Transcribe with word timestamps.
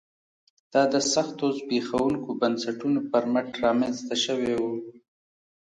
دا 0.73 0.83
د 0.93 0.95
سختو 1.13 1.45
زبېښونکو 1.57 2.29
بنسټونو 2.41 2.99
پر 3.11 3.23
مټ 3.33 3.47
رامنځته 3.65 4.15
شوی 4.25 4.53
و 4.61 4.63